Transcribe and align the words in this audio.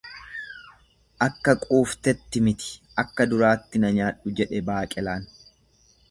Akka 1.25 1.53
quuftetti 1.65 2.41
miti 2.47 2.71
akka 3.03 3.27
duraatti 3.33 3.83
na 3.83 3.91
nyaadhu, 3.99 4.33
jedhe 4.41 4.63
baaqelaan. 4.71 5.29